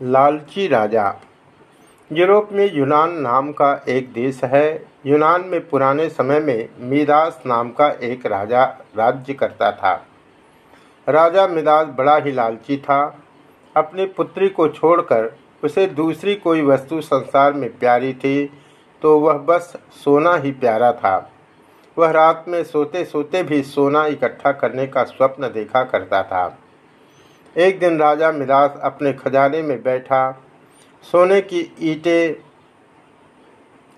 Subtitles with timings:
[0.00, 1.12] लालची राजा।
[2.10, 7.70] यूरोप में यूनान नाम का एक देश है। यूनान में पुराने समय में मिदास नाम
[7.70, 8.64] का एक राजा
[8.96, 9.92] राज्य करता था।
[11.08, 13.02] राजा मिदास बड़ा ही लालची था।
[13.76, 15.30] अपनी पुत्री को छोड़कर
[15.64, 18.44] उसे दूसरी कोई वस्तु संसार में प्यारी थी
[19.02, 19.72] तो वह बस
[20.04, 21.30] सोना ही प्यारा था।
[21.96, 26.46] वह रात में सोते सोते भी सोना इकट्ठा करने का स्वप्न देखा करता था।
[27.56, 30.42] एक दिन राजा मिदास अपने खजाने में बैठा,
[31.02, 32.36] सोने की ईंटें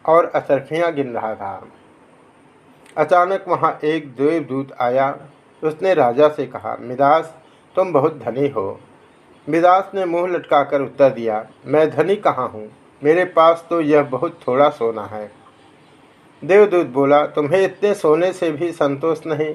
[0.04, 1.68] और असरखियाँ गिन रहा था।
[2.96, 5.18] अचानक वहाँ एक देवदूत आया।
[5.62, 7.34] उसने राजा से कहा मिदास
[7.76, 8.80] तुम बहुत धनी हो।
[9.48, 12.68] मिदास ने मुँह लटकाकर उत्तर दिया, मैं धनी कहाँ हूँ?
[13.04, 15.30] मेरे पास तो यह बहुत थोड़ा सोना है।
[16.44, 19.54] देवदूत बोला, तुम्हें इतने सोने से भी संतोष नहीं।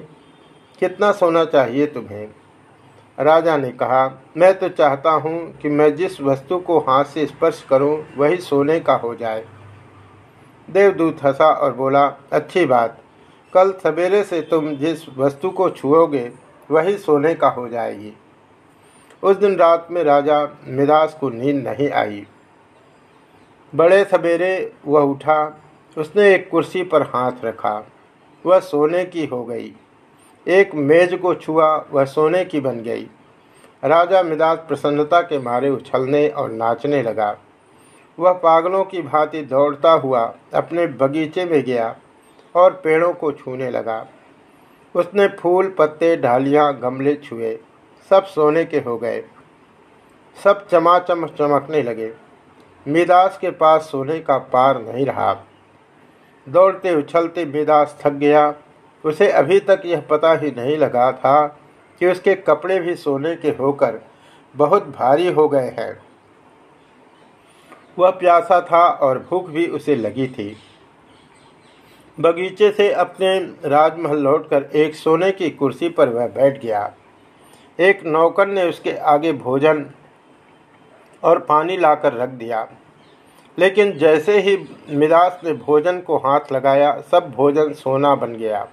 [0.78, 2.28] कितना सोना चाहिए तुम्हें?
[3.18, 7.64] राजा ने कहा, मैं तो चाहता हूँ कि मैं जिस वस्तु को हाथ से स्पर्श
[7.70, 9.44] करूँ, वही सोने का हो जाए।
[10.68, 12.98] देवदूत हंसा और बोला, अच्छी बात।
[13.52, 16.30] कल सवेरे से तुम जिस वस्तु को छुओगे,
[16.70, 18.12] वही सोने का हो जाएगी।
[19.22, 22.26] उस दिन रात में राजा मिदास को नींद नहीं आई।
[23.74, 25.60] बड़े सवेरे वह उठा,
[25.96, 27.86] उसने एक कुर्सी पर हाथ रखा,
[28.46, 29.72] वह सोने की हो गई।
[30.48, 33.08] एक मेज को छुआ, वह सोने की बन गई।
[33.84, 37.36] राजा मिदास प्रसन्नता के मारे उछलने और नाचने लगा।
[38.18, 41.96] वह पागलों की भांति दौड़ता हुआ अपने बगीचे में गया
[42.54, 44.06] और पेड़ों को छूने लगा।
[44.94, 47.58] उसने फूल, पत्ते, ढालियाँ, गमले छुए।
[48.10, 49.24] सब सोने के हो गए।
[50.44, 52.12] सब चमाचम चमकने लगे।
[52.88, 55.36] मिदास के पास सोने का पार नहीं रहा।
[56.48, 58.54] दौड़ते उछलते मिदास थक गया
[59.04, 61.46] उसे अभी तक यह पता ही नहीं लगा था
[61.98, 64.00] कि उसके कपड़े भी सोने के होकर
[64.56, 65.98] बहुत भारी हो गए हैं।
[67.98, 70.56] वह प्यासा था और भूख भी उसे लगी थी।
[72.20, 76.94] बगीचे से अपने राजमहल लौटकर एक सोने की कुर्सी पर वह बैठ गया।
[77.80, 79.90] एक नौकर ने उसके आगे भोजन
[81.22, 82.68] और पानी लाकर रख दिया।
[83.58, 88.68] लेकिन जैसे ही मिदास ने भोजन को हाथ लगाया, सब भोजन सोना बन गया।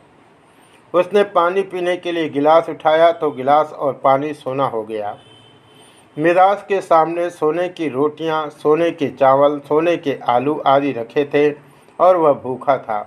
[0.94, 5.18] उसने पानी पीने के लिए गिलास उठाया तो गिलास और पानी सोना हो गया।
[6.18, 11.52] मिदास के सामने सोने की रोटियाँ, सोने के चावल सोने के आलू आदि रखे थे
[12.00, 13.00] और वह भूखा था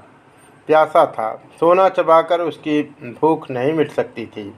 [0.68, 2.82] प्यासा था। सोना चबाकर उसकी
[3.20, 4.52] भूख नहीं मिट सकती थी।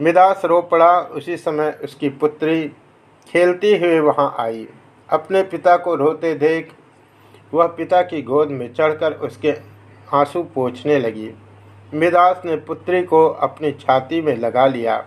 [0.00, 2.68] मिदास रो पड़ा। उसी समय उसकी पुत्री
[3.26, 4.66] खेलती हुए वहाँ आई।
[5.08, 6.72] अपने पिता को रोते देख
[7.54, 9.54] वह पिता की गोद में चढ़कर उसके
[10.14, 11.30] आँसू पोछने लगी।
[11.92, 15.04] मिदास ने पुत्री को अपनी छाती में लगा लिया,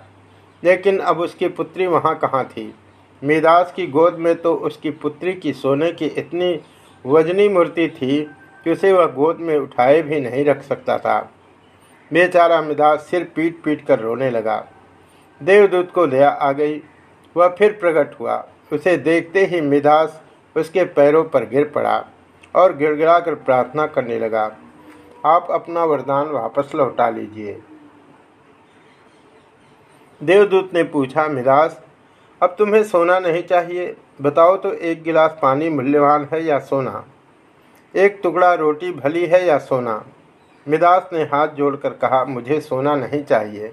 [0.63, 2.73] लेकिन अब उसकी पुत्री वहाँ कहाँ थी?
[3.21, 6.59] मिदास की गोद में तो उसकी पुत्री की सोने की इतनी
[7.05, 8.21] वजनी मूर्ति थी
[8.65, 11.19] कि उसे वह गोद में उठाए भी नहीं रख सकता था।
[12.11, 14.57] बेचारा मिदास सिर पीट पीट कर रोने लगा।
[15.41, 16.81] देवदूत को दया आ गई।
[17.35, 18.35] वह फिर प्रकट हुआ।
[18.71, 20.21] उसे देखते ही मिदास
[20.55, 22.03] उसके पैरों पर गिर पड़ा
[22.55, 24.45] और गिड़गिड़ा कर प्रार्थना करने लगा।
[25.25, 27.59] आप अपना वरदान वापस लौटा लीजिए।
[30.21, 31.81] देवदूत ने पूछा मिदास
[32.41, 37.03] अब तुम्हें सोना नहीं चाहिए। बताओ तो एक गिलास पानी मूल्यवान है या सोना?
[37.95, 40.03] एक टुकड़ा रोटी भली है या सोना?
[40.67, 43.71] मिदास ने हाथ जोड़कर कहा, मुझे सोना नहीं चाहिए।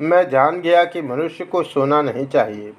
[0.00, 2.72] मैं जान गया कि मनुष्य को सोना नहीं चाहिए।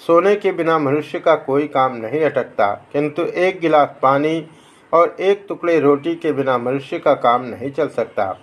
[0.00, 4.48] सोने के बिना मनुष्य का कोई काम नहीं अटकता, किंतु एक गिलास पानी
[4.92, 8.38] और एक टुकड़े रोटी के बिना मनुष्य का काम नहीं चल सकता।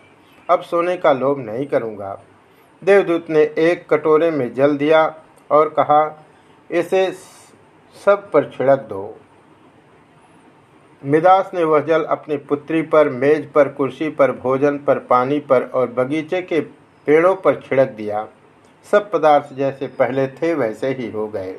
[0.50, 2.22] अब सोने का लोभ नहीं करूँगा।
[2.84, 5.16] देवदूत ने एक कटोरे में जल दिया
[5.52, 6.26] और कहा,
[6.72, 7.12] इसे
[8.06, 9.18] सब पर छिड़क दो।
[11.06, 15.64] मिदास ने वह जल अपनी पुत्री पर, मेज पर, कुर्सी पर, भोजन पर, पानी पर
[15.64, 16.60] और बगीचे के
[17.08, 18.28] पेड़ों पर छिड़क दिया।
[18.92, 21.56] सब पदार्थ जैसे पहले थे वैसे ही हो गए।